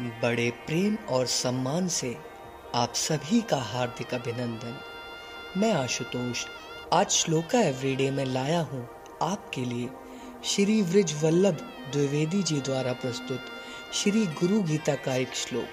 [0.00, 2.16] बड़े प्रेम और सम्मान से
[2.74, 4.78] आप सभी का हार्दिक अभिनंदन।
[5.56, 6.44] मैं आशुतोष,
[6.92, 8.88] आज श्लोका एवरीडे में लाया हूँ
[9.22, 9.88] आपके लिए।
[10.44, 11.54] श्री वृज वल्लभ
[11.92, 13.40] द्विवेदी जी द्वारा प्रस्तुत
[13.94, 15.68] श्री गुरु गीता का एक श्लोक।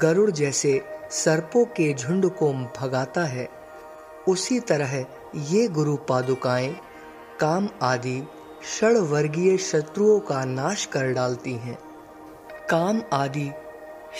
[0.00, 3.48] गरुड़ जैसे सर्पों के झुंड को भगाता है।
[4.28, 5.06] उसी तरह
[5.36, 6.76] ये गुरु पादुकाएँ
[7.40, 8.22] काम आदि
[8.78, 11.87] षड वर्गीय शत्रुओं का नाश कर डालती हैं।
[12.70, 13.50] काम आदि,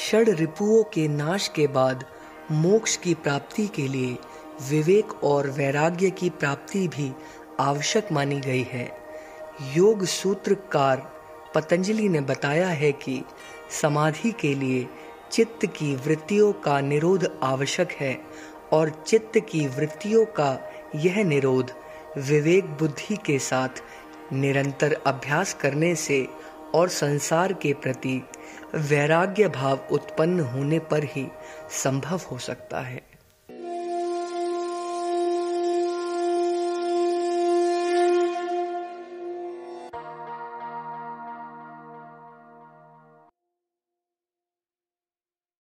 [0.01, 2.05] षड रिपुओं के नाश के बाद
[2.51, 4.17] मोक्ष की प्राप्ति के लिए
[4.71, 7.13] विवेक और वैराग्य की प्राप्ति भी
[7.61, 8.91] आवश्यक मानी गई है।
[9.77, 11.03] योग सूत्रकार
[11.55, 13.23] पतंजलि ने बताया है कि
[13.83, 14.87] समाधि के लिए
[15.33, 18.19] चित्त की वृत्तियों का निरोध आवश्यक है
[18.73, 20.59] और चित्त की वृत्तियों का
[20.95, 21.73] यह निरोध
[22.19, 23.83] विवेक बुद्धि के साथ
[24.33, 26.27] निरंतर अभ्यास करने से
[26.75, 28.23] और संसार के प्रति
[28.75, 31.29] वैराग्य भाव उत्पन्न होने पर ही
[31.85, 33.18] संभव हो सकता है।